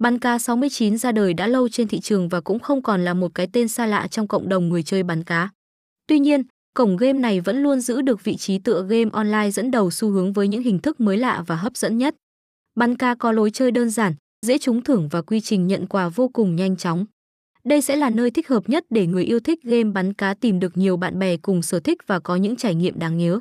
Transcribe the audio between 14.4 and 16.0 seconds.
dễ trúng thưởng và quy trình nhận